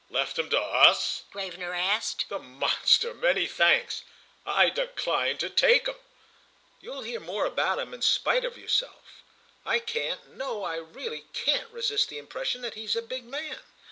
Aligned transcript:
"Left 0.09 0.39
him 0.39 0.49
to 0.49 0.59
us?" 0.59 1.25
Gravener 1.31 1.75
asked. 1.75 2.25
"The 2.27 2.39
monster—many 2.39 3.45
thanks! 3.45 4.03
I 4.47 4.71
decline 4.71 5.37
to 5.37 5.47
take 5.47 5.85
him." 5.87 5.93
"You'll 6.79 7.03
hear 7.03 7.19
more 7.19 7.45
about 7.45 7.77
him 7.77 7.93
in 7.93 8.01
spite 8.01 8.43
of 8.43 8.57
yourself. 8.57 9.21
I 9.63 9.77
can't, 9.77 10.29
no, 10.35 10.63
I 10.63 10.77
really 10.77 11.25
can't 11.33 11.69
resist 11.69 12.09
the 12.09 12.17
impression 12.17 12.61
that 12.61 12.73
he's 12.73 12.95
a 12.95 13.03
big 13.03 13.25
man." 13.25 13.59